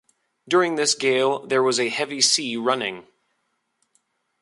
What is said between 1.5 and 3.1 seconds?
was a heavy sea running.